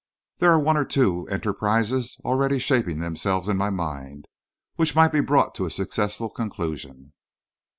[0.39, 4.27] There are one or two enterprises already shaping themselves in my mind,
[4.75, 7.13] which might be brought to a successful conclusion."